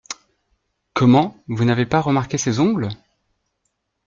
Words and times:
Comment, 0.95 1.37
vous 1.47 1.63
n’avez 1.63 1.85
pas 1.85 2.01
remarqué 2.01 2.39
ses 2.39 2.59
ongles?… 2.59 2.89